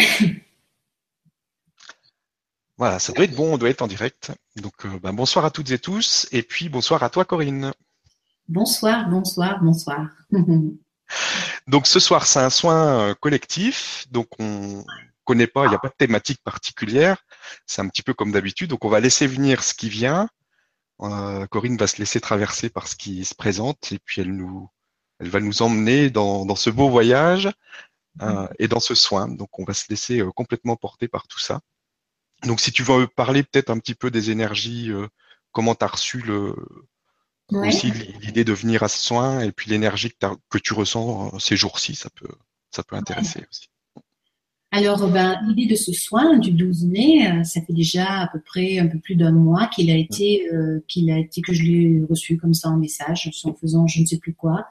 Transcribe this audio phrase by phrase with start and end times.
[2.80, 4.32] Voilà, ça doit être bon, on doit être en direct.
[4.56, 7.72] Donc euh, ben, bonsoir à toutes et tous, et puis bonsoir à toi Corinne.
[8.48, 10.06] Bonsoir, bonsoir, bonsoir.
[11.66, 14.82] donc ce soir, c'est un soin euh, collectif, donc on
[15.24, 17.22] connaît pas, il n'y a pas de thématique particulière,
[17.66, 20.30] c'est un petit peu comme d'habitude, donc on va laisser venir ce qui vient.
[21.02, 24.70] Euh, Corinne va se laisser traverser par ce qui se présente, et puis elle nous,
[25.18, 27.50] elle va nous emmener dans, dans ce beau voyage
[28.22, 29.28] euh, et dans ce soin.
[29.28, 31.60] Donc on va se laisser euh, complètement porter par tout ça.
[32.44, 35.08] Donc si tu veux parler peut-être un petit peu des énergies, euh,
[35.52, 36.54] comment tu as reçu le,
[37.50, 41.56] aussi l'idée de venir à ce soin et puis l'énergie que, que, tu ressens ces
[41.56, 42.32] jours-ci, ça peut,
[42.70, 43.68] ça peut intéresser aussi.
[44.72, 48.38] Alors, ben, l'idée de ce soin du 12 mai, euh, ça fait déjà à peu
[48.38, 51.64] près un peu plus d'un mois qu'il a été, euh, qu'il a été que je
[51.64, 54.68] l'ai reçu comme ça en message, en faisant je ne sais plus quoi,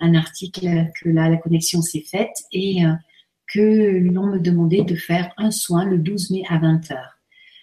[0.00, 2.92] un article que là la connexion s'est faite et euh,
[3.46, 6.96] que l'on me demandait de faire un soin le 12 mai à 20 h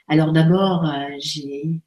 [0.08, 0.89] Alors d'abord,
[1.20, 1.81] j'ai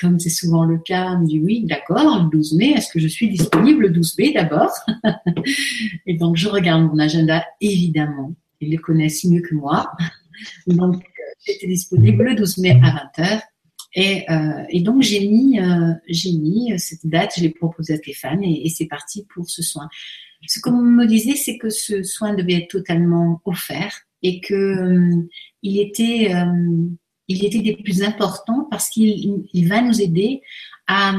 [0.00, 3.08] comme c'est souvent le cas, me dit oui, d'accord, le 12 mai, est-ce que je
[3.08, 4.70] suis disponible le 12 mai d'abord?
[6.06, 9.92] Et donc je regarde mon agenda évidemment ils les connaissent mieux que moi.
[10.66, 13.42] Donc, euh, j'étais disponible le 12 mai à 20h.
[13.94, 15.94] Et, euh, et donc, j'ai mis, euh,
[16.78, 19.88] cette date, je l'ai proposé à Stéphane et, c'est parti pour ce soin.
[20.46, 25.10] Ce qu'on me disait, c'est que ce soin devait être totalement offert et que
[25.62, 26.32] il était,
[27.28, 30.42] il était des plus importants parce qu'il il va nous aider
[30.88, 31.14] à,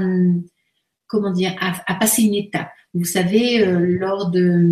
[1.07, 2.71] comment dire, à passer une étape.
[2.95, 4.67] Vous savez, euh, lors de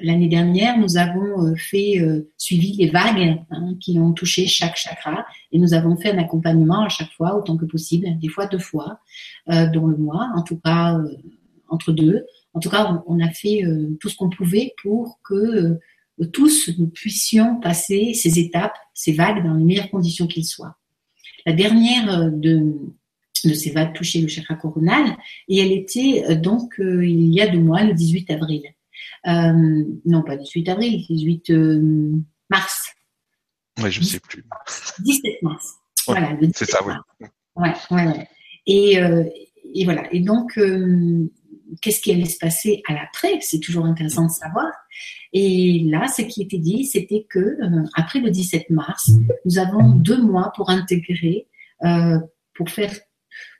[0.00, 4.76] l'année dernière, nous avons euh, fait euh, suivi les vagues hein, qui ont touché chaque
[4.76, 8.46] chakra et nous avons fait un accompagnement à chaque fois autant que possible, des fois
[8.46, 9.00] deux fois
[9.48, 10.98] dans le mois, en tout cas
[11.68, 12.26] entre deux.
[12.54, 13.62] En tout cas, on, a fait
[13.98, 15.78] tout ce qu'on pouvait pour que
[16.32, 20.76] tous nous puissions passer ces étapes, ces vagues dans les meilleures conditions qu'il soient.
[21.46, 22.74] La dernière de,
[23.46, 25.16] de ces vagues toucher le chakra coronal.
[25.48, 28.62] Et elle était euh, donc euh, il y a deux mois, le 18 avril.
[29.26, 31.52] Euh, non, pas 18 avril, 18
[32.50, 32.94] mars.
[33.82, 34.44] Oui, je ne sais plus.
[35.00, 35.74] 17 mars.
[36.06, 36.36] voilà.
[36.54, 36.94] C'est ça, oui.
[37.56, 38.28] Ouais, ouais,
[38.66, 38.94] Et,
[39.74, 40.12] et, voilà.
[40.12, 40.58] Et donc,
[41.80, 43.38] qu'est-ce qui allait se passer à l'après?
[43.40, 44.70] C'est toujours intéressant de savoir.
[45.32, 47.56] Et là, ce qui était dit, c'était que
[47.94, 49.10] après le 17 mars,
[49.44, 51.48] nous avons deux mois pour intégrer,
[52.54, 52.92] pour faire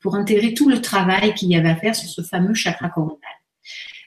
[0.00, 3.19] pour intégrer tout le travail qu'il y avait à faire sur ce fameux chakra coronal.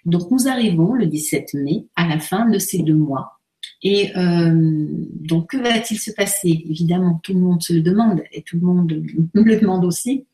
[0.05, 3.39] Donc nous arrivons le 17 mai à la fin de ces deux mois.
[3.83, 4.85] Et euh,
[5.19, 6.63] donc que va-t-il se passer?
[6.69, 8.91] Évidemment, tout le monde se le demande et tout le monde
[9.33, 10.25] me le demande aussi.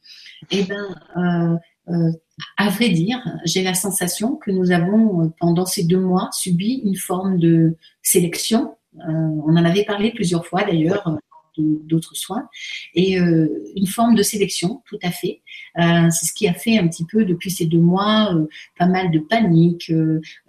[0.52, 1.56] Eh bien, euh,
[1.90, 2.12] euh,
[2.58, 6.96] à vrai dire, j'ai la sensation que nous avons pendant ces deux mois subi une
[6.96, 8.76] forme de sélection.
[9.00, 11.18] on en avait parlé plusieurs fois d'ailleurs
[11.62, 12.48] d'autres soins,
[12.94, 15.42] et euh, une forme de sélection, tout à fait.
[15.80, 18.48] Euh, c'est ce qui a fait un petit peu depuis ces deux mois euh,
[18.78, 19.92] pas mal de panique,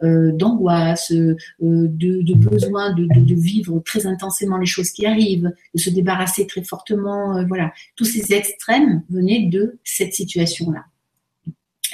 [0.02, 6.46] d'angoisse, de, besoin de, de, vivre très intensément les choses qui arrivent, de se débarrasser
[6.46, 7.44] très fortement.
[7.46, 10.84] voilà, tous ces extrêmes venaient de cette situation-là.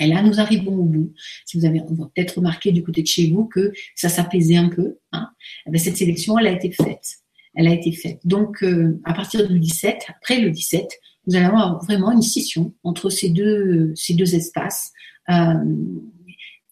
[0.00, 1.12] Et là, nous arrivons au bout.
[1.44, 4.98] Si vous avez peut-être remarqué du côté de chez vous que ça s'apaisait un peu,
[5.12, 5.30] hein,
[5.66, 7.23] eh ben, cette sélection, elle a été faite
[7.54, 8.20] elle a été faite.
[8.24, 10.88] Donc, euh, à partir du 17, après le 17,
[11.26, 14.92] nous allons avoir vraiment une scission entre ces deux, ces deux espaces.
[15.30, 15.54] Euh,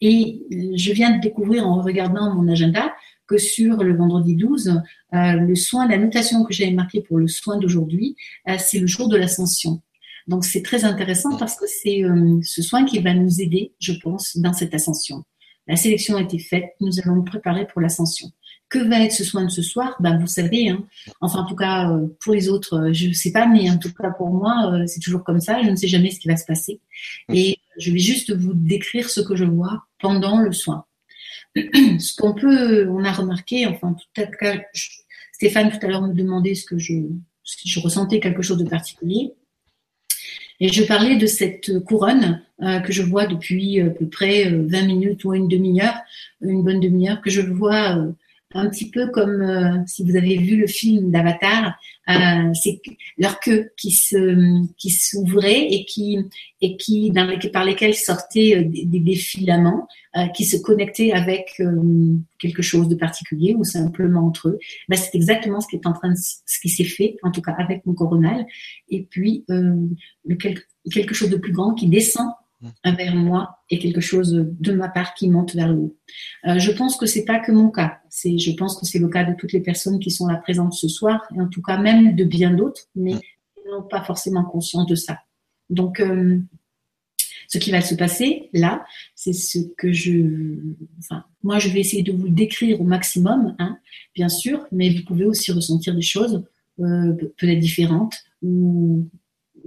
[0.00, 0.42] et
[0.76, 2.92] je viens de découvrir en regardant mon agenda
[3.26, 4.82] que sur le vendredi 12,
[5.15, 8.16] euh, le soin, la notation que j'avais marquée pour le soin d'aujourd'hui,
[8.59, 9.81] c'est le jour de l'ascension.
[10.26, 12.03] Donc c'est très intéressant parce que c'est
[12.42, 15.25] ce soin qui va nous aider, je pense, dans cette ascension.
[15.69, 18.28] La sélection a été faite, nous allons nous préparer pour l'ascension.
[18.72, 20.83] Que va être ce soin de ce soir ben, Vous savez, hein.
[21.21, 23.77] enfin en tout cas euh, pour les autres, euh, je ne sais pas, mais en
[23.77, 26.27] tout cas pour moi, euh, c'est toujours comme ça, je ne sais jamais ce qui
[26.27, 26.81] va se passer.
[27.28, 27.34] Mm.
[27.34, 30.87] Et je vais juste vous décrire ce que je vois pendant le soin.
[31.55, 34.62] ce qu'on peut, on a remarqué, enfin tout à cas,
[35.33, 36.95] Stéphane tout à l'heure me demandait ce que je,
[37.45, 39.34] si je ressentais quelque chose de particulier.
[40.60, 45.25] Et je parlais de cette couronne que je vois depuis à peu près 20 minutes
[45.25, 45.97] ou une demi-heure,
[46.41, 47.98] une bonne demi-heure, que je vois
[48.54, 51.78] un petit peu comme euh, si vous avez vu le film d'Avatar,
[52.09, 52.81] euh, c'est
[53.19, 56.19] leur queue qui se qui s'ouvrait et qui
[56.60, 57.13] et qui
[57.53, 59.87] par lesquels sortaient euh, des, des, filaments
[60.34, 61.63] qui se connectaient avec
[62.39, 64.59] quelque chose de particulier ou simplement entre eux.
[64.91, 67.41] Ben, c'est exactement ce qui est en train de, ce qui s'est fait en tout
[67.41, 68.45] cas avec mon coronal
[68.91, 69.47] et puis
[70.39, 70.60] quelque,
[70.93, 72.28] quelque chose de plus grand qui descend.
[72.84, 75.97] Vers moi et quelque chose de ma part qui monte vers le haut.
[76.47, 78.00] Euh, je pense que c'est pas que mon cas.
[78.09, 80.74] C'est, je pense que c'est le cas de toutes les personnes qui sont là présentes
[80.74, 84.44] ce soir, et en tout cas même de bien d'autres, mais qui n'ont pas forcément
[84.44, 85.18] conscience de ça.
[85.70, 86.38] Donc, euh,
[87.48, 88.84] ce qui va se passer là,
[89.15, 90.56] c'est ce que je,
[90.98, 93.78] enfin, moi je vais essayer de vous le décrire au maximum, hein,
[94.15, 96.44] bien sûr, mais vous pouvez aussi ressentir des choses
[96.80, 99.06] euh, peut-être différentes ou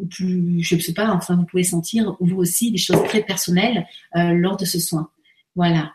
[0.09, 3.85] plus, je ne sais pas, enfin, vous pouvez sentir vous aussi des choses très personnelles
[4.15, 5.09] euh, lors de ce soin.
[5.55, 5.93] Voilà.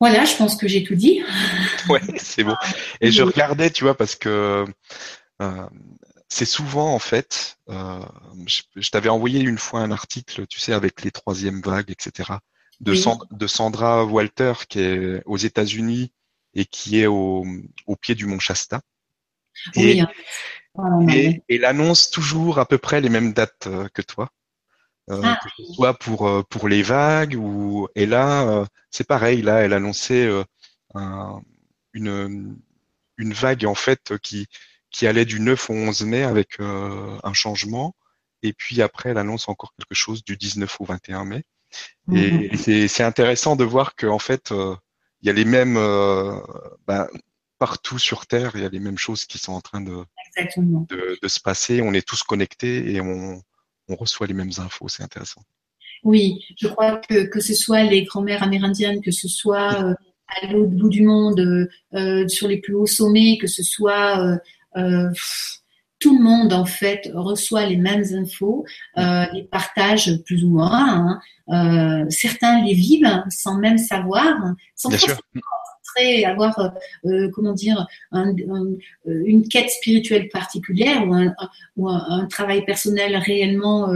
[0.00, 1.22] Voilà, je pense que j'ai tout dit.
[1.88, 2.54] Ouais, c'est bon.
[3.00, 4.64] Et je regardais, tu vois, parce que
[5.40, 5.66] euh,
[6.28, 8.00] c'est souvent, en fait, euh,
[8.46, 12.34] je, t'avais envoyé une fois un article, tu sais, avec les troisièmes vagues, etc.,
[12.80, 12.94] de,
[13.36, 16.12] de Sandra Walter, qui est aux États-Unis
[16.54, 17.44] et qui est au,
[17.86, 18.80] au pied du mont Shasta.
[19.76, 20.08] Oui, hein.
[21.08, 24.30] Et, elle annonce toujours à peu près les mêmes dates euh, que toi.
[25.10, 25.38] Euh, ah.
[25.42, 29.72] que ce soit pour euh, pour les vagues ou et là c'est pareil là elle
[29.72, 30.30] annonçait
[30.94, 32.56] une
[33.18, 34.46] une vague en fait qui
[34.92, 37.96] qui allait du 9 au 11 mai avec un changement
[38.44, 41.42] et puis après elle annonce encore quelque chose du 19 au 21 mai
[42.12, 42.86] et mhm.
[42.86, 45.74] c'est intéressant de voir qu'en fait il y a les mêmes
[46.86, 47.08] ben,
[47.62, 50.04] partout sur Terre, il y a les mêmes choses qui sont en train de,
[51.22, 51.80] de, se passer.
[51.80, 53.40] On est tous connectés et on,
[53.88, 54.88] reçoit les mêmes infos.
[54.88, 55.42] C'est intéressant.
[56.02, 59.94] Oui, je crois que que ce soit les grands-mères amérindiennes, que ce soit euh,
[60.26, 64.40] à l'autre bout du monde, euh, sur les plus hauts sommets, que ce soit
[64.76, 65.10] euh,
[66.00, 68.66] tout le monde en fait reçoit les mêmes infos,
[68.96, 71.20] les partage plus ou moins.
[71.48, 72.10] Hein.
[72.10, 74.34] certains les vivent sans même savoir,
[74.74, 74.90] sans
[75.96, 76.68] sûr avoir, euh,
[77.06, 78.32] euh, comment dire, euh,
[79.04, 81.06] une quête spirituelle particulière
[81.76, 83.92] ou un, travail personnel réellement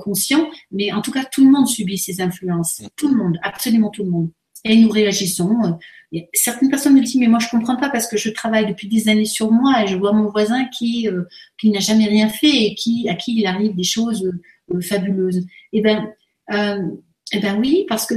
[0.00, 0.48] conscient.
[0.70, 2.80] Mais en tout cas, tout le monde subit ces influences.
[2.80, 2.86] Mm.
[2.96, 4.30] Tout le monde, absolument tout le monde.
[4.64, 5.78] Et nous réagissons.
[6.32, 9.08] Certaines personnes me disent mais moi je comprends pas parce que je travaille depuis des
[9.10, 11.06] années sur moi et je vois mon voisin qui
[11.58, 14.32] qui n'a jamais rien fait et qui à qui il arrive des choses
[14.80, 15.44] fabuleuses.
[15.74, 16.08] Eh ben
[16.50, 18.14] eh ben oui parce que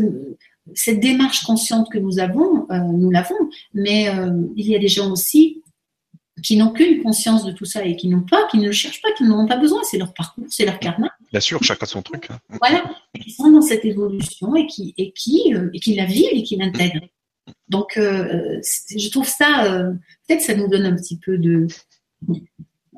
[0.75, 3.35] cette démarche consciente que nous avons, euh, nous l'avons,
[3.73, 5.63] mais euh, il y a des gens aussi
[6.43, 9.01] qui n'ont qu'une conscience de tout ça et qui n'ont pas, qui ne le cherchent
[9.01, 9.81] pas, qui n'en ont pas besoin.
[9.83, 11.11] C'est leur parcours, c'est leur karma.
[11.31, 12.27] Bien sûr, chacun son truc.
[12.29, 12.39] Hein.
[12.61, 12.83] Voilà,
[13.19, 16.43] qui sont dans cette évolution et qui et qui euh, et qui la vivent et
[16.43, 17.07] qui l'intègrent.
[17.69, 19.91] Donc, je trouve ça,
[20.27, 21.67] peut-être, ça nous donne un petit peu de,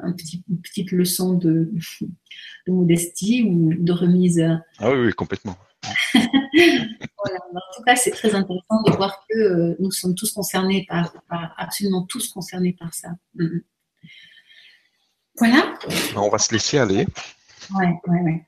[0.02, 1.72] un petit, une petite leçon de,
[2.68, 4.44] de modestie ou de remise.
[4.80, 5.56] Ah oui, oui, complètement.
[7.52, 11.14] En tout cas, c'est très intéressant de voir que euh, nous sommes tous concernés par,
[11.58, 13.10] absolument tous concernés par ça.
[13.38, 13.62] Mm-hmm.
[15.38, 15.74] Voilà.
[16.16, 17.08] On va se laisser aller.
[17.74, 18.48] Ouais, ouais, ouais.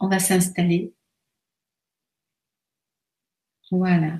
[0.00, 0.92] On va s'installer.
[3.70, 4.18] Voilà.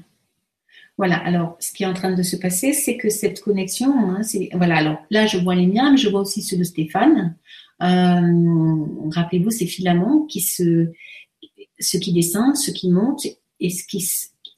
[0.99, 4.23] Voilà, alors ce qui est en train de se passer, c'est que cette connexion, hein,
[4.23, 7.37] c'est voilà, alors là je vois les miens, mais je vois aussi ceux de Stéphane.
[7.83, 10.93] Euh, rappelez-vous ces filaments qui se,
[11.83, 13.27] ce qui descend, ce qui monte
[13.61, 14.05] et ce qui,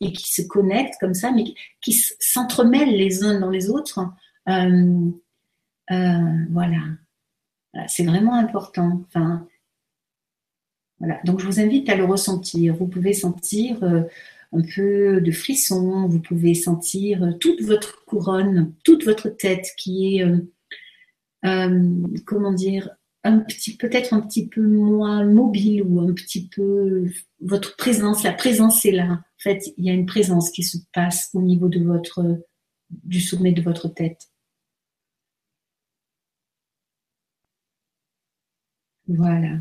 [0.01, 1.45] et qui se connectent comme ça, mais
[1.81, 4.01] qui s'entremêlent les uns dans les autres.
[4.49, 5.11] Euh,
[5.91, 6.81] euh, voilà.
[7.89, 9.03] C'est vraiment important.
[11.25, 12.77] Donc, je vous invite à le ressentir.
[12.77, 14.03] Vous pouvez sentir euh,
[14.53, 20.25] un peu de frisson, vous pouvez sentir toute votre couronne, toute votre tête qui est,
[22.25, 22.91] comment dire,
[23.25, 28.35] un petit, peut-être un petit peu moins mobile ou un petit peu votre présence, la
[28.35, 29.13] présence est là.
[29.13, 32.23] En fait, il y a une présence qui se passe au niveau de votre,
[32.91, 34.29] du sommet de votre tête.
[39.09, 39.59] Voilà.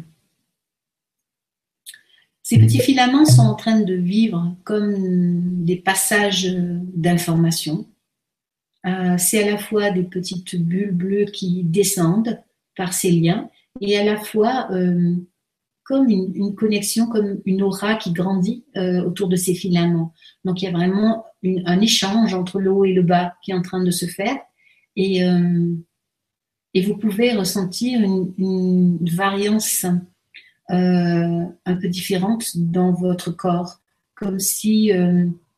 [2.44, 7.88] Ces petits filaments sont en train de vivre comme des passages d'information.
[8.86, 12.44] Euh, c'est à la fois des petites bulles bleues qui descendent
[12.76, 13.50] par ces liens
[13.82, 15.16] et à la fois euh,
[15.84, 20.14] comme une, connexion, comme une aura qui grandit euh, autour de ces filaments.
[20.46, 21.26] Donc il y a vraiment
[21.66, 24.38] un échange entre le haut et le bas qui est en train de se faire
[24.96, 25.76] et, euh,
[26.74, 29.86] et vous pouvez ressentir une, variance
[30.70, 33.80] un peu différente dans votre corps,
[34.16, 34.92] comme si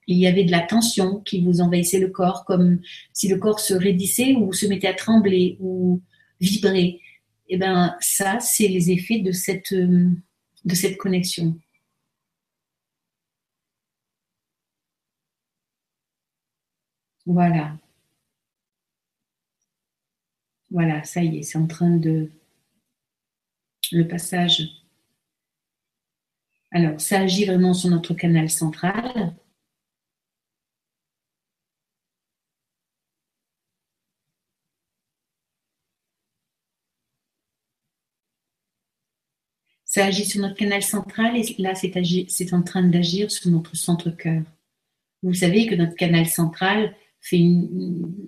[0.07, 2.79] il y avait de la tension qui vous envahissait le corps, comme
[3.13, 6.01] si le corps se raidissait ou se mettait à trembler ou
[6.41, 6.99] vibrer
[7.47, 10.09] eh ben ça, c'est les effets de cette, euh,
[10.65, 11.59] de cette connexion.
[17.25, 17.77] Voilà.
[20.69, 22.31] Voilà, ça y est, c'est en train de...
[23.91, 24.63] Le passage
[26.71, 29.35] Alors, ça agit vraiment sur notre canal central.
[39.95, 44.43] Ça agit sur notre canal central et là, c'est en train d'agir sur notre centre-cœur.
[45.23, 47.41] Vous savez que notre canal central fait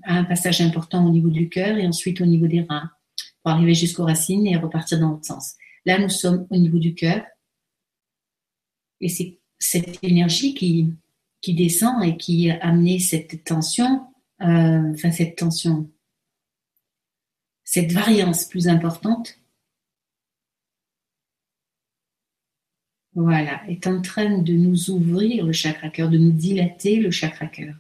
[0.06, 2.90] un passage important au niveau du cœur et ensuite au niveau des reins
[3.44, 5.56] pour arriver jusqu'aux racines et repartir dans l'autre sens.
[5.86, 7.22] Là, nous sommes au niveau du cœur
[9.02, 10.94] et c'est cette énergie qui,
[11.46, 14.08] descend et qui a amené cette tension,
[14.42, 15.92] euh, enfin cette tension,
[17.66, 19.38] cette variance plus importante
[23.18, 27.48] voilà, est en train de nous ouvrir le chakra cœur, de nous dilater le chakra
[27.48, 27.74] cœur.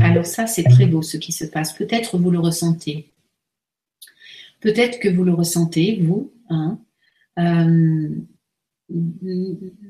[0.00, 1.72] Alors ça, c'est très beau ce qui se passe.
[1.72, 3.10] Peut-être vous le ressentez.
[4.60, 6.30] Peut-être que vous le ressentez, vous.
[6.50, 6.78] Hein.
[7.38, 8.10] Euh,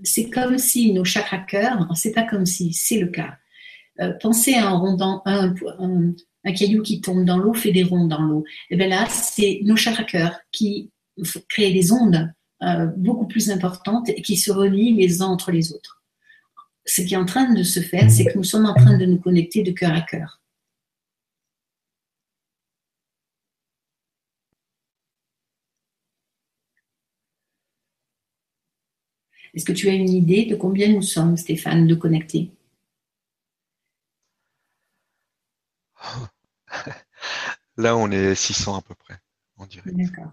[0.04, 3.38] c'est comme si nos chakras cœur, c'est pas comme si, c'est le cas.
[4.00, 5.20] Euh, pensez à un rondant,
[6.52, 8.44] caillou qui tombe dans l'eau fait des ronds dans l'eau.
[8.70, 10.90] Et bien là, c'est nos chakras qui
[11.48, 12.32] créent des ondes
[12.62, 16.02] euh, beaucoup plus importantes et qui se relient les uns entre les autres.
[16.86, 19.06] Ce qui est en train de se faire, c'est que nous sommes en train de
[19.06, 20.40] nous connecter de cœur à cœur.
[29.54, 32.50] Est-ce que tu as une idée de combien nous sommes, Stéphane, de connectés?
[37.76, 39.18] Là, on est 600 à peu près,
[39.56, 39.96] en direct.
[39.96, 40.32] D'accord.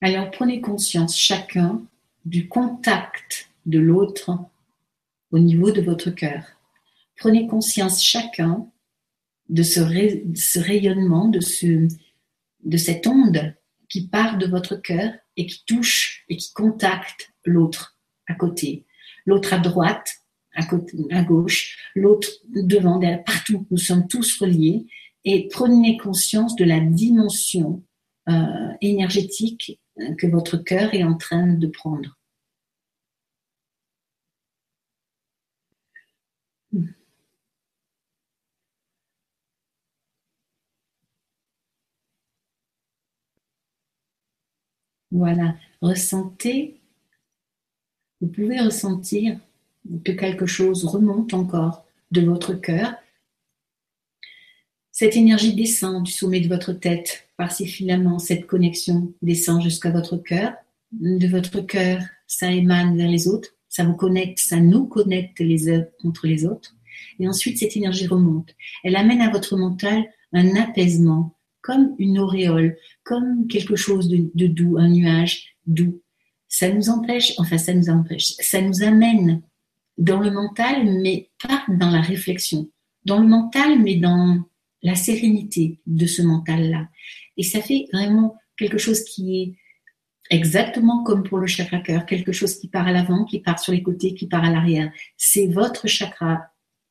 [0.00, 1.82] Alors, prenez conscience chacun
[2.24, 4.38] du contact de l'autre
[5.30, 6.44] au niveau de votre cœur.
[7.16, 8.70] Prenez conscience chacun
[9.48, 9.80] de ce,
[10.60, 11.88] rayonnement, de, ce,
[12.64, 13.54] de cette onde
[13.88, 18.86] qui part de votre cœur et qui touche et qui contacte l'autre à côté,
[19.24, 20.18] l'autre à droite,
[21.10, 23.66] à, gauche, l'autre devant, derrière, partout.
[23.70, 24.86] Nous sommes tous reliés.
[25.24, 27.84] Et prenez conscience de la dimension
[28.28, 29.80] euh, énergétique
[30.18, 32.18] que votre cœur est en train de prendre.
[45.10, 46.80] Voilà, ressentez,
[48.20, 49.40] vous pouvez ressentir
[50.04, 52.94] que quelque chose remonte encore de votre cœur.
[54.92, 59.90] Cette énergie descend du sommet de votre tête par ces filaments, cette connexion descend jusqu'à
[59.90, 60.52] votre cœur.
[60.90, 65.70] De votre cœur, ça émane vers les autres, ça vous connecte, ça nous connecte les
[65.70, 66.74] uns contre les autres.
[67.20, 68.54] Et ensuite, cette énergie remonte.
[68.82, 74.46] Elle amène à votre mental un apaisement, comme une auréole, comme quelque chose de, de
[74.46, 76.00] doux, un nuage doux.
[76.48, 79.42] Ça nous empêche, enfin ça nous empêche, ça nous amène
[79.98, 82.70] dans le mental, mais pas dans la réflexion.
[83.04, 84.40] Dans le mental, mais dans
[84.82, 86.88] la sérénité de ce mental-là.
[87.36, 89.54] Et ça fait vraiment quelque chose qui est
[90.30, 93.72] exactement comme pour le chakra cœur, quelque chose qui part à l'avant, qui part sur
[93.72, 94.92] les côtés, qui part à l'arrière.
[95.16, 96.42] C'est votre chakra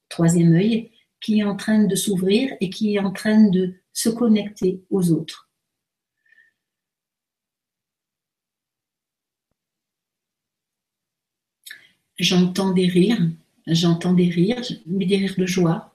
[0.10, 4.10] troisième œil qui est en train de s'ouvrir et qui est en train de se
[4.10, 5.47] connecter aux autres.
[12.20, 13.30] J'entends des rires,
[13.68, 15.94] j'entends des rires, mais des rires de joie.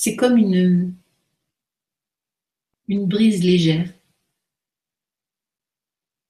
[0.00, 0.94] C'est comme une,
[2.88, 3.92] brise légère.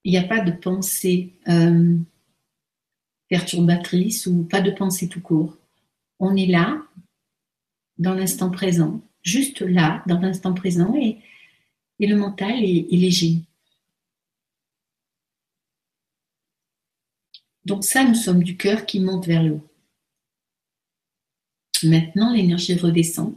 [0.05, 1.99] Il n'y a pas de pensée euh,
[3.29, 5.57] perturbatrice ou pas de pensée tout court.
[6.19, 6.83] On est là,
[7.99, 11.19] dans l'instant présent, juste là, dans l'instant présent, et,
[12.01, 13.43] le mental est léger.
[17.69, 19.69] Donc ça, nous sommes du cœur qui monte vers le haut.
[21.83, 23.35] Maintenant, l'énergie redescend.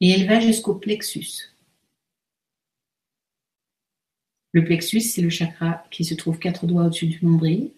[0.00, 1.54] Et elle va jusqu'au plexus.
[4.50, 7.70] Le plexus, c'est le chakra qui se trouve quatre doigts au-dessus du nombril.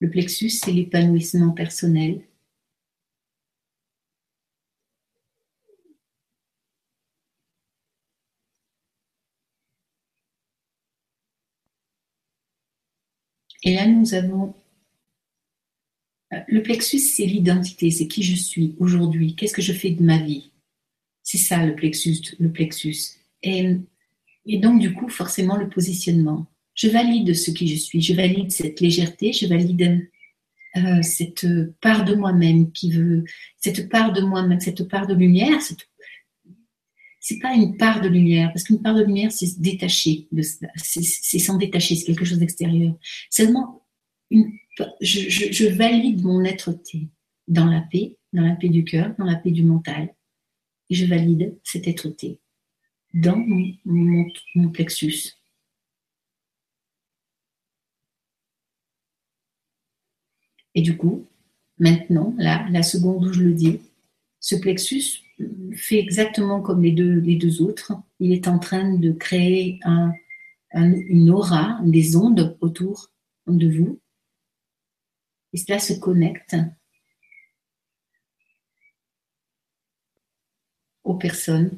[0.00, 2.22] Le plexus, c'est l'épanouissement personnel.
[13.62, 14.54] Et là, nous avons...
[16.32, 20.02] Euh, le plexus, c'est l'identité, c'est qui je suis aujourd'hui, qu'est-ce que je fais de
[20.02, 20.52] ma vie.
[21.22, 22.36] C'est ça le plexus.
[22.38, 23.18] Le plexus.
[23.42, 23.76] Et,
[24.44, 26.46] et donc, du coup, forcément, le positionnement.
[26.76, 30.08] Je valide ce qui je suis, je valide cette légèreté, je valide
[30.76, 31.46] euh, cette
[31.80, 33.24] part de moi-même qui veut,
[33.58, 35.88] cette part de moi-même, cette part de lumière, cette
[37.26, 40.28] c'est pas une part de lumière, parce qu'une part de lumière, c'est se détacher,
[40.76, 42.94] c'est s'en détacher, c'est quelque chose d'extérieur.
[43.30, 43.84] Seulement,
[44.30, 44.52] une,
[45.00, 47.08] je, je, valide mon être-té
[47.48, 50.14] dans la paix, dans la paix du cœur, dans la paix du mental,
[50.88, 52.38] et je valide cet être-té
[53.12, 53.74] dans mon,
[54.54, 55.32] mon, plexus.
[60.76, 61.26] Et du coup,
[61.78, 63.80] maintenant, là, la seconde où je le dis,
[64.40, 65.22] ce plexus
[65.74, 67.94] fait exactement comme les deux, les deux autres.
[68.20, 70.12] Il est en train de créer un,
[70.74, 73.10] une aura, des ondes autour
[73.46, 73.98] de vous.
[75.54, 76.56] Et cela se connecte
[81.04, 81.74] aux personnes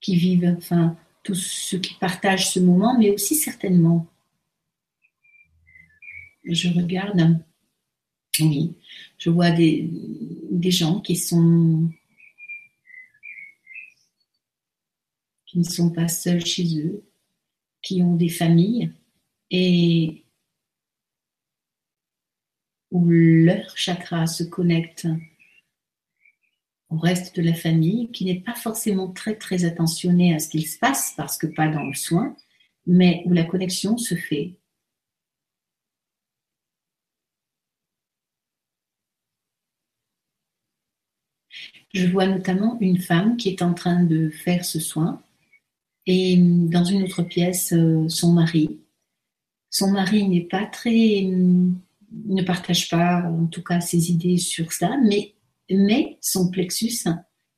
[0.00, 4.06] qui vivent, enfin, tous ceux qui partagent ce moment, mais aussi certainement.
[6.46, 7.38] Je regarde
[8.40, 8.74] oui,
[9.18, 9.90] je vois des,
[10.70, 11.90] gens qui sont
[15.46, 17.04] qui ne sont pas seuls chez eux,
[17.82, 18.92] qui ont des familles
[19.50, 20.24] et
[22.90, 25.06] où leur chakra se connecte
[26.88, 30.66] au reste de la famille, qui n'est pas forcément très très attentionné à ce qu'il
[30.66, 32.36] se passe parce que pas dans le soin,
[32.86, 34.56] mais où la connexion se fait
[41.96, 45.22] Je vois notamment une femme qui est en train de faire ce soin
[46.04, 48.80] et dans une autre pièce, euh, son mari.
[49.70, 54.98] Son mari n'est pas très, ne partage pas en tout cas ses idées sur ça,
[55.04, 55.32] mais,
[55.70, 57.08] mais son plexus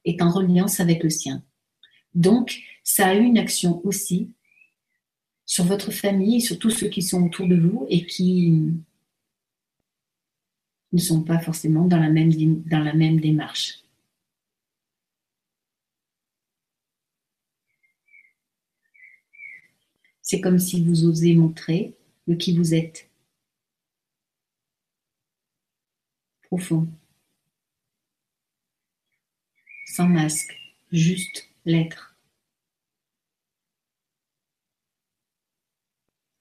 [0.05, 1.43] est en reliance avec le sien.
[2.15, 4.31] Donc, ça a une action aussi
[5.47, 8.73] sur votre famille, sur tous ceux qui sont autour de vous et qui
[10.93, 12.31] ne sont pas forcément dans la même,
[12.67, 13.83] dans la même démarche.
[20.31, 23.09] C'est comme si vous osez montrer le qui vous êtes.
[26.43, 26.87] Profond.
[29.87, 30.55] Sans masque,
[30.93, 32.15] juste l'être.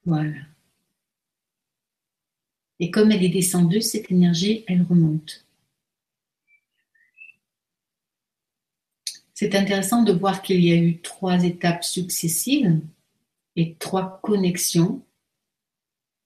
[0.04, 0.41] Voilà.
[2.80, 5.45] Et comme elle est descendue, cette énergie, elle remonte.
[9.34, 12.82] C'est intéressant de voir qu'il y a eu trois étapes successives
[13.58, 15.06] et trois connexions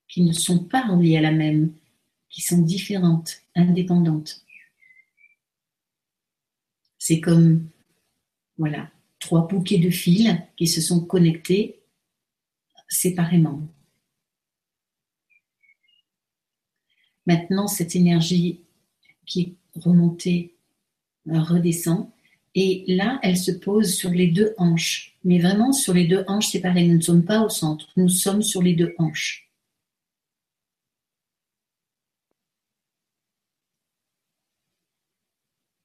[0.08, 1.74] qui ne sont pas reliées à la même,
[2.30, 4.46] qui sont différentes, indépendantes.
[7.00, 7.70] C'est comme,
[8.58, 11.82] voilà, trois bouquets de fils qui se sont connectés
[12.90, 13.68] séparément.
[17.26, 18.62] Maintenant, cette énergie
[19.26, 20.58] qui est remontée
[21.26, 22.12] redescend
[22.56, 26.48] et là, elle se pose sur les deux hanches, mais vraiment sur les deux hanches
[26.50, 26.88] séparées.
[26.88, 29.52] Nous ne sommes pas au centre, nous sommes sur les deux hanches.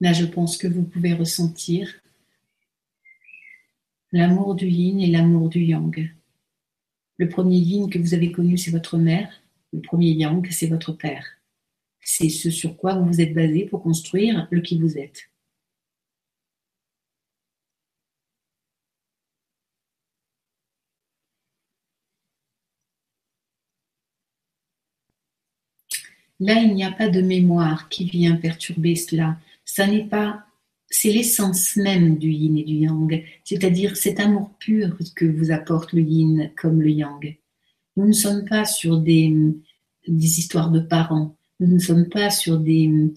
[0.00, 1.90] Là, je pense que vous pouvez ressentir
[4.12, 6.10] l'amour du yin et l'amour du yang.
[7.16, 9.32] Le premier yin que vous avez connu, c'est votre mère.
[9.72, 11.24] Le premier yang, c'est votre père.
[12.00, 15.30] C'est ce sur quoi vous vous êtes basé pour construire le qui vous êtes.
[26.40, 29.38] Là, il n'y a pas de mémoire qui vient perturber cela.
[29.64, 30.44] Ça n'est pas,
[30.90, 35.92] c'est l'essence même du yin et du yang, c'est-à-dire cet amour pur que vous apporte
[35.92, 37.36] le yin comme le yang.
[37.96, 39.34] Nous ne sommes pas sur des,
[40.06, 41.34] histoires de parents.
[41.58, 43.14] Nous ne sommes pas sur des,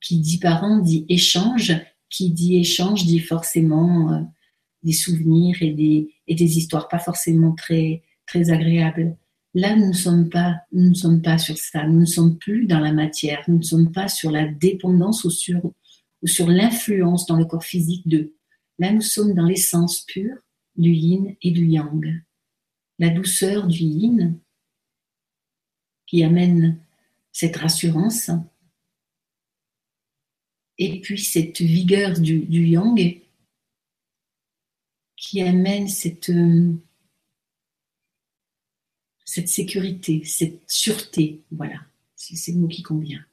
[0.00, 1.74] qui dit parents dit échange,
[2.08, 4.20] qui dit échange dit forcément euh,
[4.82, 8.02] des souvenirs et des, histoires pas forcément très
[8.50, 9.14] agréables.
[9.54, 11.86] Là, nous ne sommes pas, nous ne sommes pas sur ça.
[11.86, 13.44] Nous ne sommes plus dans la matière.
[13.48, 15.60] Nous ne sommes pas sur la dépendance ou sur,
[16.24, 18.34] sur l'influence dans le corps physique d'eux.
[18.78, 20.36] Là, nous sommes dans l'essence pure
[20.76, 22.22] du yin et du yang.
[22.98, 24.38] La douceur du yin
[26.06, 26.78] qui amène
[27.30, 28.30] cette rassurance
[30.78, 33.20] et puis cette vigueur du, du yang
[35.16, 36.32] qui amène cette
[39.32, 41.40] cette sécurité, cette sûreté.
[41.50, 41.80] Voilà,
[42.16, 43.24] c'est le mot qui convient.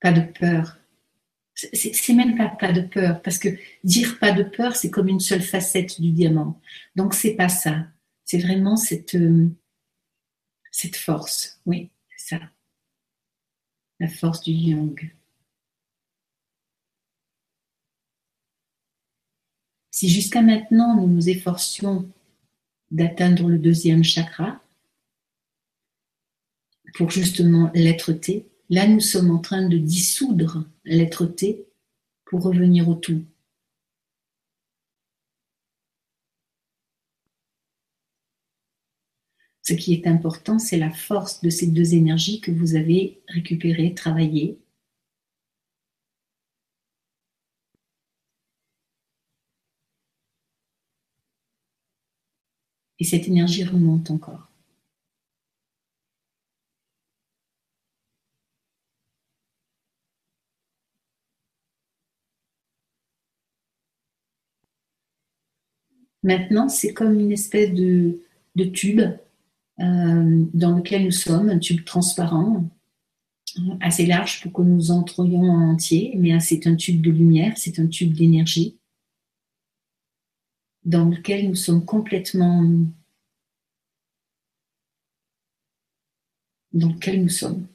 [0.00, 0.78] pas de peur.
[1.54, 3.48] C'est même pas pas de peur, parce que
[3.82, 6.60] dire pas de peur, c'est comme une seule facette du diamant.
[6.94, 7.88] Donc c'est pas ça.
[8.24, 9.48] C'est vraiment cette, euh,
[10.70, 11.60] cette force.
[11.66, 12.44] Oui, c'est ça.
[13.98, 15.12] La force du yang.
[19.90, 22.08] Si jusqu'à maintenant nous nous efforcions
[22.94, 24.62] d'atteindre le deuxième chakra
[26.94, 31.66] pour justement l'être-té, là nous sommes en train de dissoudre l'être-té
[32.24, 33.24] pour revenir au tout.
[39.62, 43.94] Ce qui est important, c'est la force de ces deux énergies que vous avez récupérées,
[43.94, 44.58] travaillées,
[52.98, 54.48] Et cette énergie remonte encore.
[66.24, 68.18] Maintenant, c'est comme une espèce de,
[68.72, 69.00] tube
[69.80, 72.64] euh, dans lequel nous sommes, un tube transparent,
[73.80, 77.78] assez large pour que nous entrions en entier, mais c'est un tube de lumière, c'est
[77.78, 78.78] un tube d'énergie
[80.84, 82.62] dans lequel nous sommes complètement
[86.72, 87.66] dans lequel nous sommes.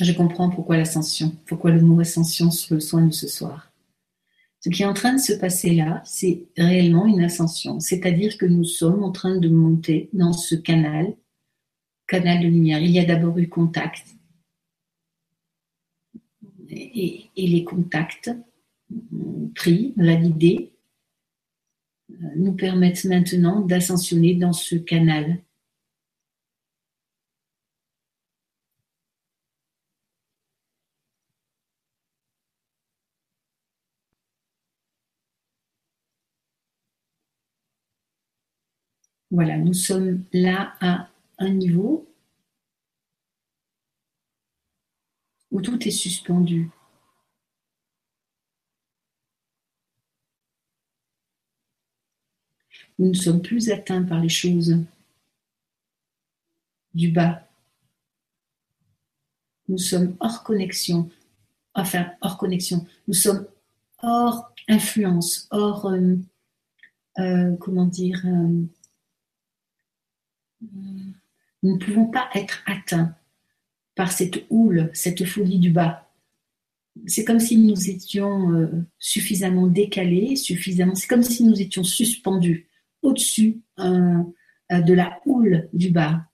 [0.00, 3.72] Je comprends pourquoi l'ascension, pourquoi le mot ascension sur le soin de ce soir.
[4.60, 8.46] Ce qui est en train de se passer là, c'est réellement une ascension, c'est-à-dire que
[8.46, 11.16] nous sommes en train de monter dans ce canal,
[12.06, 12.80] canal de lumière.
[12.80, 14.04] Il y a d'abord eu contact,
[16.68, 18.30] et, et les contacts
[19.54, 20.72] pris, validés,
[22.36, 25.42] nous permettent maintenant d'ascensionner dans ce canal.
[39.30, 42.08] Voilà, nous sommes là à un niveau
[45.50, 46.70] où tout est suspendu.
[52.98, 54.76] Nous ne sommes plus atteints par les choses
[56.94, 57.48] du bas.
[59.68, 61.10] Nous sommes hors connexion,
[61.74, 62.86] enfin hors connexion.
[63.06, 63.46] Nous sommes
[64.02, 66.16] hors influence, hors, euh,
[67.18, 68.64] euh, comment dire, euh,
[71.62, 73.14] nous ne pouvons pas être atteints
[73.94, 76.10] par cette houle, cette folie du bas.
[77.06, 80.96] C'est comme si nous étions suffisamment décalés, suffisamment.
[80.96, 82.67] C'est comme si nous étions suspendus
[83.08, 84.22] au-dessus euh,
[84.72, 86.24] euh, de la houle du bas.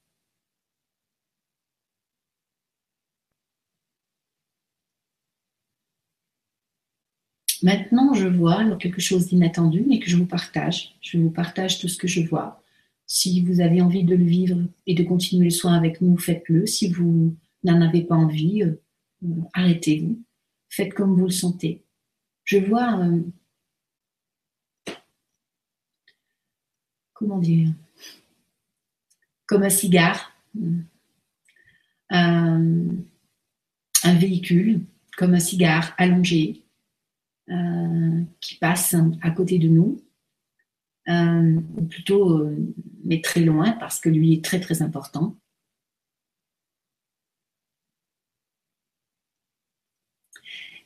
[7.62, 10.96] Maintenant, je vois quelque chose d'inattendu, mais que je vous partage.
[11.00, 12.62] Je vous partage tout ce que je vois.
[13.06, 16.66] Si vous avez envie de le vivre et de continuer le soin avec nous, faites-le.
[16.66, 18.74] Si vous n'en avez pas envie, euh,
[19.54, 20.22] arrêtez-vous.
[20.68, 21.84] Faites comme vous le sentez.
[22.44, 23.00] Je vois
[27.14, 27.70] comment dire,
[29.46, 30.32] comme un cigare,
[32.10, 32.78] un,
[34.04, 34.84] véhicule,
[35.16, 36.62] comme un cigare allongé
[37.50, 40.02] euh, qui passe à côté de nous,
[41.08, 42.56] euh, ou plutôt, euh,
[43.04, 45.36] mais très loin parce que lui est très très important.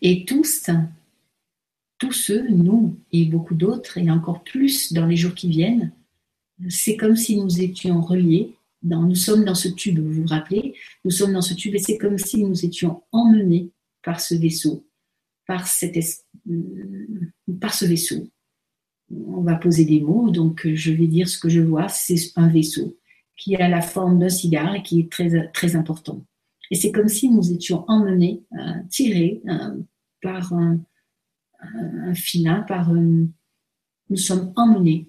[0.01, 0.71] Et tous,
[1.99, 5.93] tous ceux, nous et beaucoup d'autres, et encore plus dans les jours qui viennent,
[6.69, 8.57] c'est comme si nous étions reliés.
[8.83, 10.75] nous sommes dans ce tube, vous vous rappelez?
[11.05, 13.71] Nous sommes dans ce tube et c'est comme si nous étions emmenés
[14.03, 14.87] par ce vaisseau,
[15.47, 15.67] par,
[16.49, 17.07] euh,
[17.61, 18.29] par ce vaisseau.
[19.11, 22.49] On va poser des mots, donc je vais dire ce que je vois, c'est un
[22.49, 22.99] vaisseau
[23.37, 26.25] qui a la forme d'un cigare et qui est très, très important.
[26.71, 29.77] Et c'est comme si nous étions emmenés, euh, tirés euh,
[30.21, 30.79] par un,
[31.61, 35.09] un, filin, par nous sommes emmenés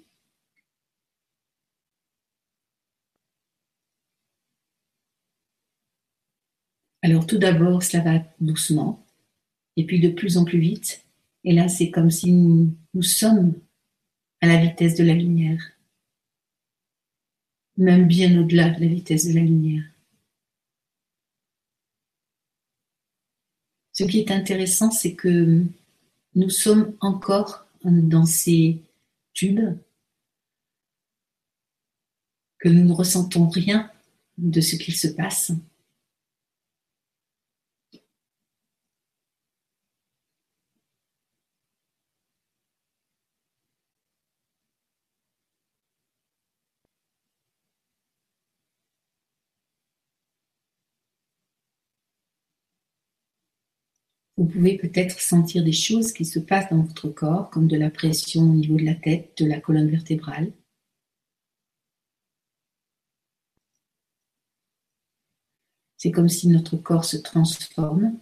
[7.10, 9.04] Alors tout d'abord, cela va doucement,
[9.76, 11.04] et puis de plus en plus vite.
[11.44, 13.56] Et là, c'est comme si nous, sommes
[14.42, 15.60] à la vitesse de la lumière,
[17.78, 19.84] même bien au-delà de la vitesse de la lumière.
[23.92, 25.64] Ce qui est intéressant, c'est que
[26.36, 28.84] nous sommes encore dans ces
[29.34, 29.76] tubes,
[32.60, 33.92] que nous ne ressentons rien
[34.38, 35.54] de ce qu'il se passe.
[54.40, 57.90] Vous pouvez peut-être sentir des choses qui se passent dans votre corps, comme de la
[57.90, 60.54] pression au niveau de la tête, de la colonne vertébrale.
[65.98, 68.18] C'est comme si notre corps se transforme.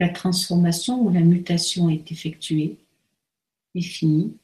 [0.00, 2.78] La transformation ou la mutation est effectuée,
[3.74, 4.38] est finie.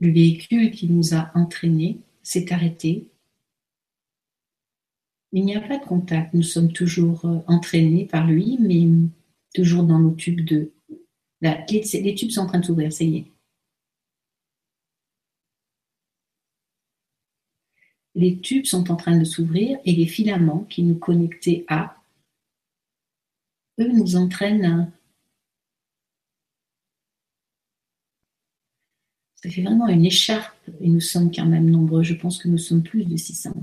[0.00, 3.08] Le véhicule qui nous a entraînés s'est arrêté.
[5.32, 8.86] Il n'y a pas de contact, nous sommes toujours euh, entraînés par lui, mais
[9.54, 10.72] toujours dans nos tubes de...
[11.40, 13.32] les, tubes sont en train de s'ouvrir, ça y est.
[18.14, 21.96] Les tubes sont en train de s'ouvrir et les filaments qui nous connectaient à,
[23.78, 24.90] eux nous entraînent
[29.46, 32.02] Ça fait vraiment une écharpe et nous sommes quand même nombreux.
[32.02, 33.54] Je pense que nous sommes plus de 600.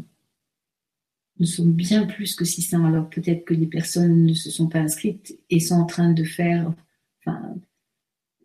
[1.39, 2.85] Nous sommes bien plus que 600.
[2.85, 6.23] Alors peut-être que les personnes ne se sont pas inscrites et sont en train de
[6.23, 6.73] faire,
[7.19, 7.53] enfin,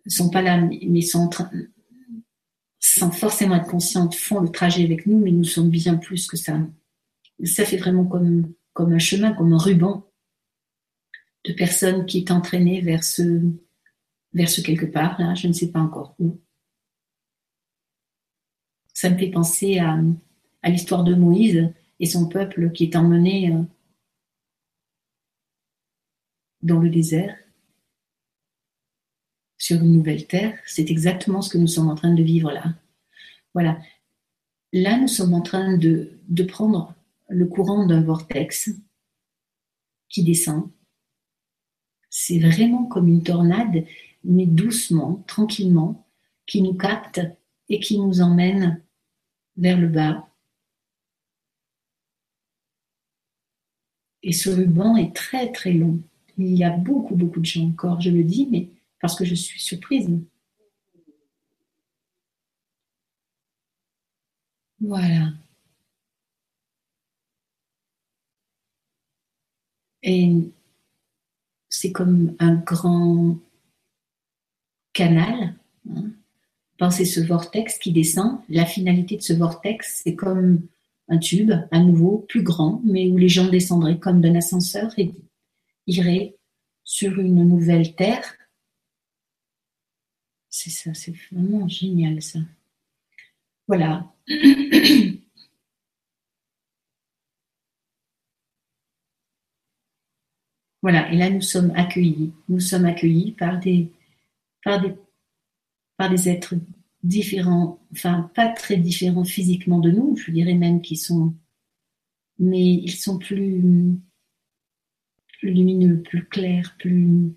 [0.04, 1.48] ne sont pas là, mais sont en train,
[2.80, 6.36] sans forcément être conscientes, font le trajet avec nous, mais nous sommes bien plus que
[6.36, 6.58] ça.
[7.44, 10.10] Ça fait vraiment comme, comme un chemin, comme un ruban
[11.44, 13.42] de personnes qui est entraînées vers ce,
[14.32, 16.40] vers ce quelque part, là, je ne sais pas encore où
[18.98, 19.96] ça me fait penser à,
[20.68, 23.62] l'histoire de Moïse et son peuple qui est emmené euh,
[26.62, 27.36] dans le désert,
[29.56, 30.58] sur une nouvelle terre.
[30.66, 32.74] C'est exactement ce que nous sommes en train de vivre là.
[33.54, 33.80] Voilà.
[34.72, 36.92] Là, nous sommes en train de, de prendre
[37.28, 38.70] le courant d'un vortex
[40.08, 40.72] qui descend.
[42.10, 43.84] C'est vraiment comme une tornade,
[44.24, 46.04] mais doucement, tranquillement,
[46.46, 47.20] qui nous capte
[47.68, 48.82] et qui nous emmène
[49.58, 50.28] vers le bas.
[54.22, 56.00] Et ce ruban est très très long.
[56.38, 58.68] Il y a beaucoup beaucoup de gens encore, je le dis, mais
[59.00, 60.08] parce que je suis surprise.
[64.80, 65.32] Voilà.
[70.02, 70.52] Et
[71.68, 73.38] c'est comme un grand
[74.92, 75.54] canal.
[75.90, 76.10] Hein,
[76.78, 78.38] Pensez ce vortex qui descend.
[78.48, 80.62] La finalité de ce vortex, c'est comme
[81.08, 85.10] un tube, à nouveau plus grand, mais où les gens descendraient comme d'un ascenseur et
[85.88, 86.36] iraient
[86.84, 88.24] sur une nouvelle terre.
[90.48, 92.40] C'est ça, c'est vraiment génial ça.
[93.66, 94.12] Voilà.
[100.80, 102.32] Voilà, et là nous sommes accueillis.
[102.48, 103.90] Nous sommes accueillis par des,
[104.62, 104.94] par des
[105.98, 106.54] par des êtres
[107.02, 111.34] différents, enfin pas très différents physiquement de nous, je dirais même qu'ils sont,
[112.38, 113.98] mais ils sont plus,
[115.42, 117.34] lumineux, plus clairs, plus,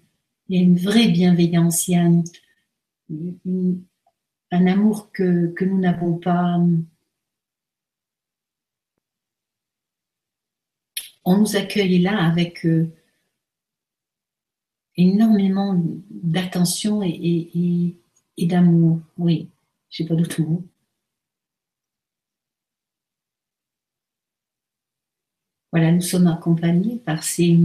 [0.47, 2.07] il y a une vraie bienveillance, il y a
[4.51, 6.59] un amour que, nous n'avons pas.
[11.23, 12.91] On nous accueille là avec euh,
[14.97, 17.95] énormément d'attention et
[18.37, 18.99] d'amour.
[19.17, 19.49] Oui,
[19.89, 20.63] je n'ai pas d'autre mot.
[25.71, 27.57] Voilà, nous sommes accompagnés par ces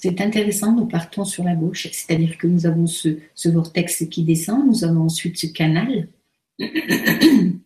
[0.00, 4.22] C'est intéressant, nous partons sur la gauche, c'est-à-dire que nous avons ce, ce, vortex qui
[4.22, 6.08] descend, nous avons ensuite ce canal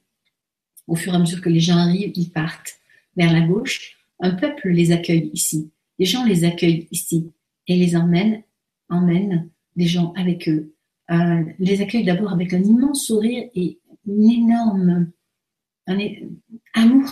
[0.92, 2.74] au fur et à mesure que les gens arrivent, ils partent
[3.16, 3.96] vers la gauche.
[4.20, 5.70] Un peuple les accueille ici.
[5.98, 7.30] Les gens les accueillent ici
[7.66, 8.42] et les emmènent,
[8.90, 10.74] emmènent des gens avec eux.
[11.10, 15.10] Euh, les accueillent d'abord avec un immense sourire et une énorme
[16.74, 17.10] amour.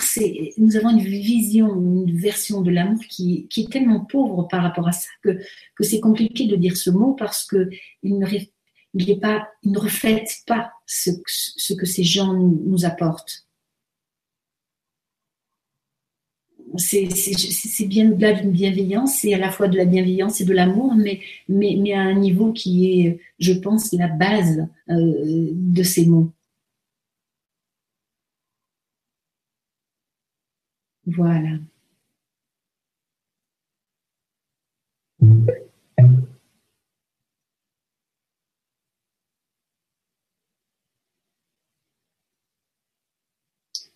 [0.58, 4.92] Nous avons une vision, une version de l'amour qui, est tellement pauvre par rapport à
[4.92, 5.38] ça que,
[5.74, 7.70] que c'est compliqué de dire ce mot parce que
[8.02, 13.46] il ne, reflète pas ce que ces gens nous apportent
[16.76, 20.94] c'est bien au-delà d'une bienveillance, c'est à la fois de la bienveillance et de l'amour,
[20.94, 26.33] mais, mais, à un niveau qui est, je pense, la base euh, de ces mots.
[31.06, 31.59] Voilà.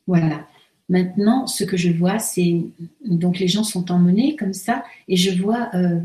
[0.06, 0.46] Voilà.
[0.90, 2.62] Maintenant, ce que je vois, c'est
[3.00, 6.00] donc les gens sont emmenés comme ça, et je vois euh,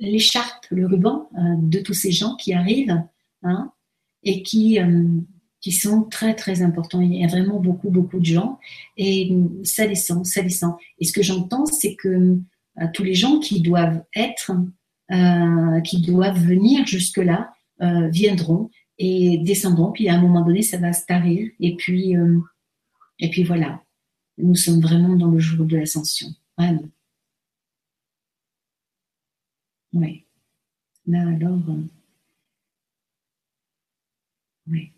[0.00, 3.00] l'écharpe, le ruban euh, de tous ces gens qui arrivent,
[3.44, 3.70] hein,
[4.24, 5.06] et qui euh,
[5.60, 7.00] qui sont très très importants.
[7.00, 8.58] Il y a vraiment beaucoup beaucoup de gens,
[8.96, 10.74] et ça descend, ça descend.
[10.98, 12.36] Et ce que j'entends, c'est que
[12.94, 14.52] tous les gens qui doivent être,
[15.84, 17.52] qui doivent venir jusque là,
[18.10, 19.92] viendront et descendront.
[19.92, 22.14] Puis à un moment donné, ça va se tarir, et puis
[23.18, 23.80] et puis voilà
[24.38, 26.28] nous sommes vraiment dans le jour de l'ascension.
[29.92, 30.26] Oui.
[31.06, 31.70] Là, alors.
[31.70, 31.82] Euh,
[34.66, 34.92] oui.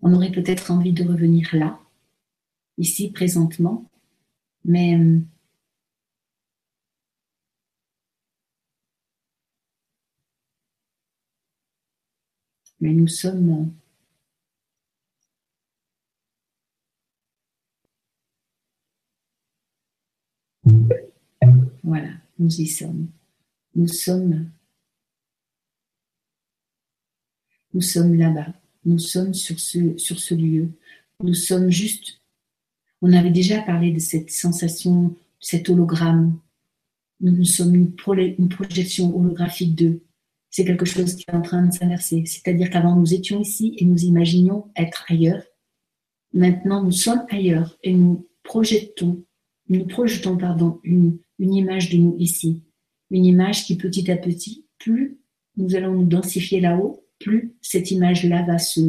[0.00, 1.80] On aurait peut-être envie de revenir là,
[2.78, 3.90] ici, présentement,
[4.64, 5.20] mais euh,
[12.80, 13.72] mais nous sommes
[21.82, 23.08] Voilà, nous y sommes.
[23.76, 24.50] Nous sommes
[27.74, 28.54] nous sommes là-bas.
[28.86, 30.70] Nous sommes sur ce, sur ce lieu.
[31.22, 32.20] Nous sommes juste.
[33.02, 36.38] On avait déjà parlé de cette sensation, cet hologramme.
[37.20, 37.92] Nous, sommes une,
[38.38, 40.00] une projection holographique d'eux
[40.56, 42.24] c'est quelque chose qui est en train de s'inverser.
[42.24, 45.42] C'est-à-dire qu'avant, nous étions ici et nous imaginions être ailleurs.
[46.32, 49.22] Maintenant, nous sommes ailleurs et nous projetons,
[49.68, 52.62] nous projetons pardon, une, image de nous ici.
[53.10, 55.18] Une image qui, petit à petit, plus
[55.58, 58.80] nous allons nous densifier là-haut, plus cette image-là va se,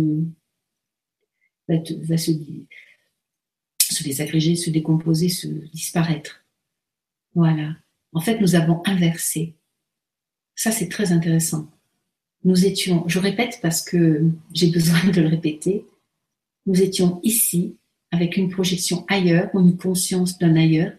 [1.68, 2.32] va, se,
[3.78, 6.46] se désagréger, se décomposer, se disparaître.
[7.36, 7.76] Voilà.
[8.14, 9.57] En fait, nous avons inversé.
[10.58, 11.72] Ça, c'est très intéressant.
[12.44, 15.86] Nous étions, je répète parce que j'ai besoin de le répéter,
[16.66, 17.78] nous étions ici
[18.12, 20.94] avec une projection ailleurs, une conscience d'un ailleurs,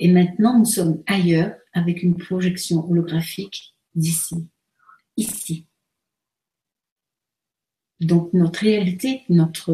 [0.00, 4.46] et maintenant nous sommes ailleurs avec une projection holographique d'ici,
[5.16, 5.66] ici.
[8.00, 9.72] Donc notre réalité, notre,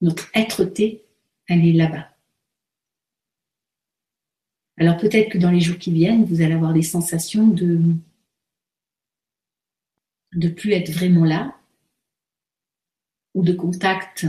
[0.00, 1.04] notre être-té,
[1.48, 2.08] elle est là-bas.
[4.78, 7.80] Alors peut-être que dans les jours qui viennent, vous allez avoir des sensations de
[10.34, 11.56] de plus être vraiment là,
[13.34, 14.26] ou de contact,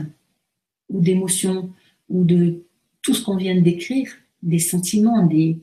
[0.89, 1.73] ou d'émotion,
[2.07, 2.63] ou de
[3.01, 5.59] tout ce qu'on vient de décrire, des sentiments, des,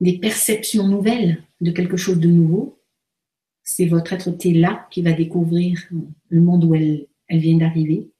[0.00, 2.78] des perceptions nouvelles de quelque chose de nouveau.
[3.62, 5.88] C'est votre être-té là qui va découvrir
[6.28, 8.10] le monde où elle, elle vient d'arriver.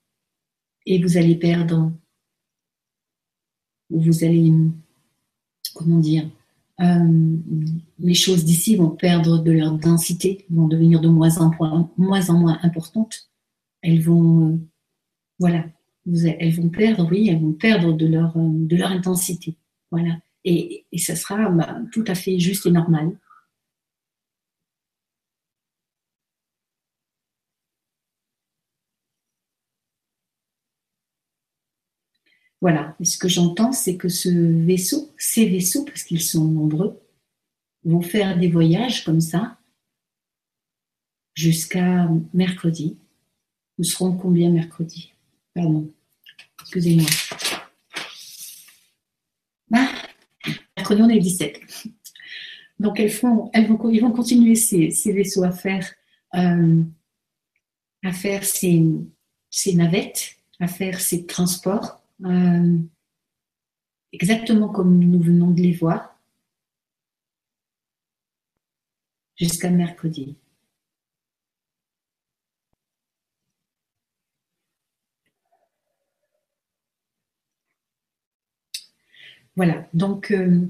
[0.86, 1.92] Et vous allez perdre
[3.90, 4.52] où vous allez,
[5.74, 6.28] comment dire,
[6.80, 7.36] euh,
[7.98, 11.50] les choses d'ici vont perdre de leur densité, vont devenir de moins en
[11.96, 13.28] moins, importantes.
[13.82, 14.56] Elles vont, euh,
[15.38, 15.66] voilà,
[16.06, 19.56] elles vont perdre, oui, elles vont perdre de leur, euh, de leur intensité.
[19.90, 20.18] Voilà.
[20.44, 23.12] Et, et ça sera bah, tout à fait juste et normal.
[32.60, 32.94] Voilà.
[33.00, 37.00] Et ce que j'entends, c'est que ce vaisseau, ces vaisseaux, parce qu'ils sont nombreux,
[37.84, 39.58] vont faire des voyages comme ça
[41.34, 42.98] jusqu'à mercredi.
[43.78, 45.12] Nous serons combien mercredi?
[45.54, 45.90] Pardon.
[46.60, 47.08] Excusez-moi.
[49.72, 49.90] Ah,
[50.76, 51.60] mercredi, on est le 17.
[52.78, 55.90] Donc, elles font, ils vont continuer ces, vaisseaux à faire,
[56.34, 56.82] euh,
[58.04, 58.84] à faire ces
[59.74, 62.78] navettes, à faire ces transports euh,
[64.12, 66.18] exactement comme nous venons de les voir,
[69.36, 70.36] jusqu'à mercredi.
[79.56, 80.66] Voilà, donc euh,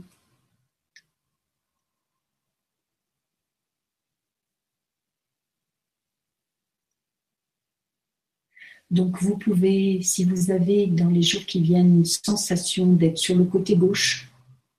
[8.90, 13.36] Donc vous pouvez, si vous avez dans les jours qui viennent une sensation d'être sur
[13.36, 14.30] le côté gauche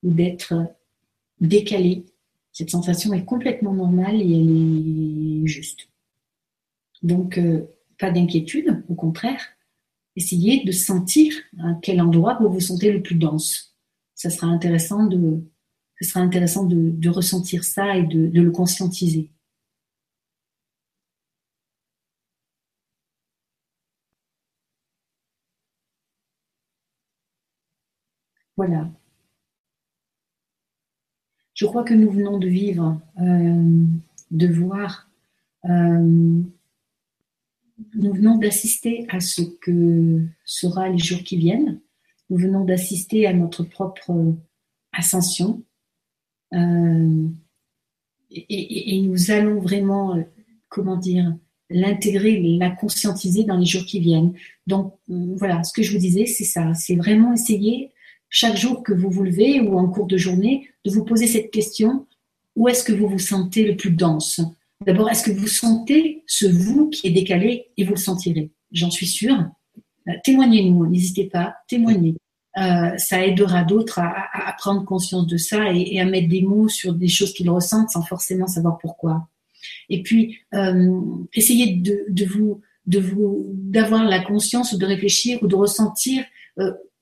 [0.04, 0.54] ou d'être
[1.40, 2.06] décalé,
[2.52, 5.88] cette sensation est complètement normale et elle est juste.
[7.02, 7.66] Donc, euh,
[7.98, 9.42] pas d'inquiétude, au contraire.
[10.18, 13.78] Essayez de sentir à quel endroit vous vous sentez le plus dense.
[14.14, 15.42] Ça sera intéressant de,
[16.00, 19.32] ce sera intéressant de, ressentir ça et de le conscientiser.
[28.64, 28.88] Voilà.
[31.56, 33.86] Je crois que nous venons de vivre, euh,
[34.30, 35.10] de voir,
[35.66, 36.44] euh,
[37.96, 41.82] nous venons d'assister à ce que sera les jours qui viennent.
[42.30, 44.36] Nous venons d'assister à notre propre
[44.94, 45.64] ascension.
[46.54, 47.28] Euh,
[48.30, 50.24] et, et, nous allons vraiment,
[50.70, 51.36] comment dire,
[51.72, 54.34] l'intégrer, la conscientiser dans les jours qui viennent.
[54.68, 57.92] Donc voilà, ce que je vous disais, c'est ça, c'est vraiment essayer
[58.32, 61.52] chaque jour que vous vous levez ou en cours de journée, de vous poser cette
[61.52, 62.08] question,
[62.56, 64.42] où est-ce que vous vous sentez le plus dense?
[64.86, 68.50] D'abord, est-ce que vous sentez ce vous qui est décalé et vous le sentirez?
[68.72, 69.38] J'en suis sûre.
[70.08, 72.16] Euh, témoignez-nous, n'hésitez pas, témoignez.
[72.58, 76.94] Euh, ça aidera d'autres à, prendre conscience de ça et, à mettre des mots sur
[76.94, 79.28] des choses qu'ils ressentent sans forcément savoir pourquoi.
[79.90, 80.90] Et puis, euh,
[81.34, 86.24] essayez de, vous, de vous, d'avoir la conscience ou de réfléchir ou de ressentir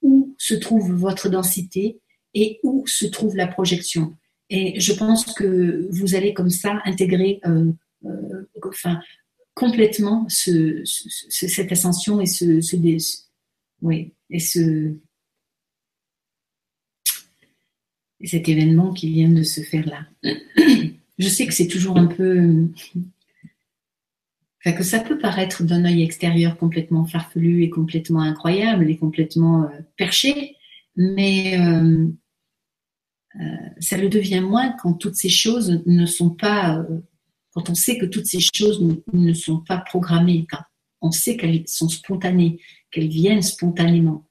[0.02, 2.00] où se trouve votre densité
[2.34, 4.16] et où se trouve la projection.
[4.50, 7.72] Et je pense que vous allez comme ça intégrer euh,
[8.06, 9.00] euh, enfin,
[9.54, 12.60] complètement ce, cette ascension et ce
[13.82, 14.94] oui, et ce
[18.26, 20.06] cet événement qui vient de se faire là.
[21.20, 22.68] Je sais que c'est toujours un peu
[24.64, 29.68] que ça peut paraître d'un œil extérieur complètement farfelu et complètement incroyable et complètement euh,
[29.98, 30.56] perché,
[30.96, 32.08] mais euh,
[33.40, 36.86] euh, ça le devient moins quand toutes ces choses ne sont pas,
[37.54, 40.46] quand on sait que toutes ces choses ne, sont pas programmées,
[41.02, 42.60] on sait qu'elles sont spontanées,
[42.92, 44.26] qu'elles viennent spontanément.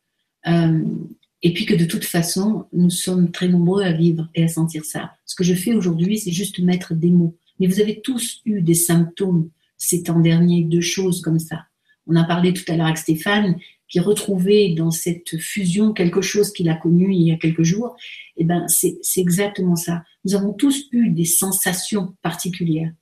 [0.44, 4.84] et puis que de toute façon, nous sommes très nombreux à vivre et à sentir
[4.84, 5.12] ça.
[5.24, 7.38] Ce que je fais aujourd'hui, c'est juste mettre des mots.
[7.60, 9.48] Mais vous avez tous eu des symptômes
[9.78, 11.64] ces temps derniers, deux choses comme ça.
[12.06, 13.56] On a parlé tout à l'heure avec Stéphane,
[13.88, 17.96] qui retrouvait dans cette fusion quelque chose qu'il a connu il y a quelques jours.
[18.36, 20.02] Eh ben, c'est exactement ça.
[20.24, 22.92] Nous avons tous eu des sensations particulières.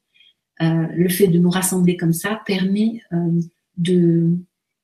[0.63, 3.41] Euh, le fait de nous rassembler comme ça permet euh,
[3.77, 4.39] de,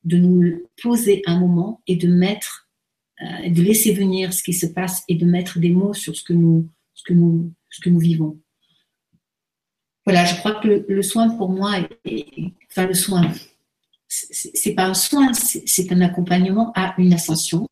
[0.05, 2.69] de nous poser un moment et de mettre,
[3.23, 6.25] euh, de laisser venir ce qui se passe et de mettre des mots sur ce
[6.25, 8.39] que nous, ce que nous, ce que nous vivons
[10.05, 11.75] voilà, je crois que le, soin pour moi,
[12.05, 13.31] est, enfin le soin,
[14.09, 17.69] c'est pas un soin, c'est un accompagnement à une ascension.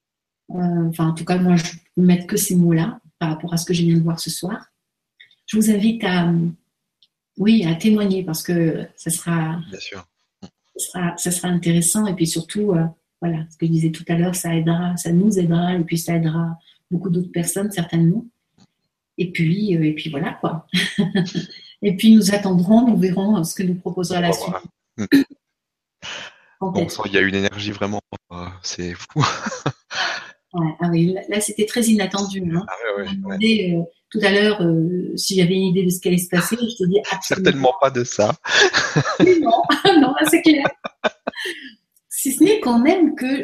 [0.51, 1.65] Euh, enfin, en tout cas, moi, je
[1.95, 4.31] peux mettre que ces mots-là par rapport à ce que je viens de voir ce
[4.31, 4.67] soir.
[5.47, 6.33] Je vous invite à,
[7.37, 10.07] oui, à témoigner parce que ça sera, Bien sûr.
[10.77, 12.85] Ça, sera, intéressant et puis surtout, euh,
[13.21, 15.99] voilà, ce que je disais tout à l'heure, ça aidera, ça nous aidera et puis
[15.99, 16.59] ça aidera
[16.91, 18.25] beaucoup d'autres personnes certainement.
[19.19, 20.67] Et puis, euh, et puis voilà quoi.
[21.83, 24.55] Et puis nous attendrons, nous verrons ce que nous proposera la suite.
[26.61, 28.03] Bon, il y a une énergie vraiment,
[28.33, 29.25] euh, c'est fou.
[30.53, 32.43] ah oui, là, c'était très inattendu.
[32.55, 32.67] Hein.
[32.69, 36.19] Ah, demandé, euh, tout à l'heure euh, si j'avais une idée de ce qui allait
[36.19, 36.57] se passer.
[36.61, 38.35] Je te dis certainement pas de ça.
[39.41, 40.67] non, non, c'est clair.
[42.11, 43.41] si ce n'est quand même que.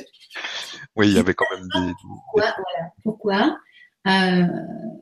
[0.94, 1.92] Oui, il y avait quand même des.
[2.02, 2.54] Pourquoi,
[3.02, 3.58] pourquoi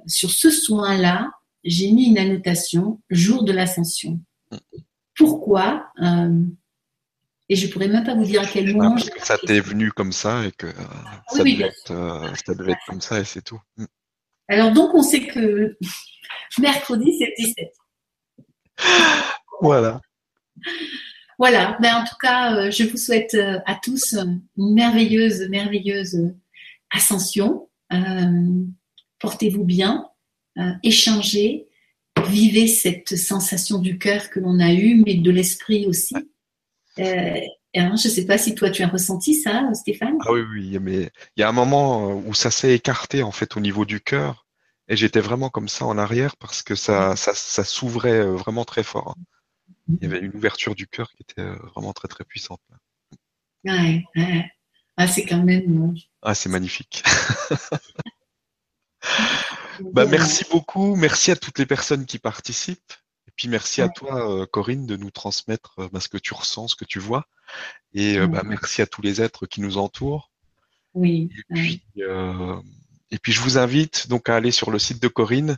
[0.07, 1.30] sur ce soin-là,
[1.65, 4.21] j'ai mis une annotation jour de l'ascension.
[5.17, 6.43] Pourquoi euh,
[7.49, 8.91] Et je pourrais même pas vous dire à quel moment.
[8.91, 10.73] parce que ça t'est venu comme ça et que euh,
[11.29, 13.61] ça, devait être, euh, ça, devait être, comme ça et c'est tout.
[13.77, 13.85] Mm.
[14.49, 15.77] Alors donc on sait que
[16.59, 17.73] mercredi c'est le 17.
[19.61, 20.01] Voilà.
[21.39, 23.35] Voilà, ben, en tout cas, je vous souhaite
[23.67, 26.33] à tous une merveilleuse, merveilleuse
[26.93, 27.69] ascension.
[29.19, 30.09] Portez-vous bien,
[30.59, 31.66] euh, échanger,
[32.28, 36.14] vivez cette sensation du cœur que l'on a eue, mais de l'esprit aussi.
[36.98, 37.40] Euh,
[37.74, 40.16] hein, je ne sais pas si toi tu as ressenti ça, Stéphane?
[40.20, 43.32] Ah oui, oui, mais il y a un moment euh, où ça s'est écarté en
[43.32, 44.46] fait au niveau du cœur,
[44.88, 48.82] et j'étais vraiment comme ça en arrière parce que ça, ça, ça s'ouvrait vraiment très
[48.82, 49.16] fort.
[49.88, 52.61] Il y avait une ouverture du cœur qui était vraiment très très puissante.
[53.64, 54.44] Ouais, ouais.
[54.96, 55.94] Ah, c'est quand même.
[56.22, 57.02] Ah, c'est magnifique.
[59.81, 60.97] Bah, merci beaucoup.
[60.97, 62.93] Merci à toutes les personnes qui participent.
[63.27, 66.35] Et puis merci à toi, euh, Corinne, de nous transmettre euh, bah, ce que tu
[66.35, 67.27] ressens, ce que tu vois.
[67.93, 70.31] Et euh, bah, merci à tous les êtres qui nous entourent.
[70.95, 71.31] Oui.
[71.37, 71.83] Et puis,
[73.11, 75.57] et puis je vous invite donc à aller sur le site de Corinne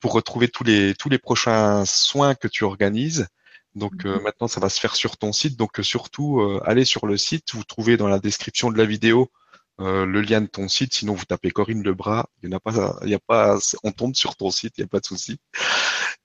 [0.00, 3.26] pour retrouver tous les tous les prochains soins que tu organises.
[3.74, 5.56] Donc euh, maintenant, ça va se faire sur ton site.
[5.56, 7.54] Donc surtout, allez sur le site.
[7.54, 9.30] Vous trouvez dans la description de la vidéo
[9.78, 10.94] le lien de ton site.
[10.94, 12.26] Sinon, vous tapez Corinne Lebras.
[12.42, 14.74] Il n'y a pas, il y a pas, on tombe sur ton site.
[14.78, 15.38] Il n'y a pas de souci.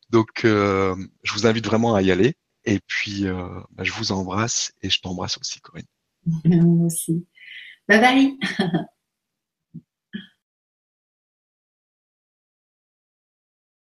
[0.09, 2.35] Donc, je vous invite vraiment à y aller.
[2.65, 3.25] Et puis,
[3.71, 5.85] bah, je vous embrasse et je t'embrasse aussi, Corinne.
[6.45, 7.25] Moi aussi.
[7.87, 8.37] Bye bye.